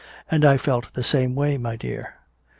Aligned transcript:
And 0.31 0.43
I 0.43 0.57
felt 0.57 0.91
the 0.95 1.03
same 1.03 1.35
way, 1.35 1.59
my 1.59 1.75
dear. 1.75 2.15